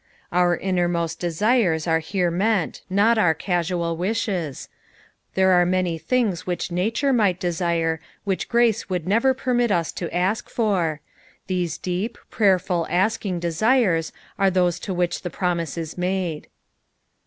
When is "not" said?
2.89-3.19